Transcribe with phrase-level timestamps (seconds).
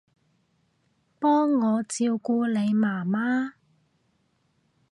[1.19, 3.51] 幫我照顧你媽媽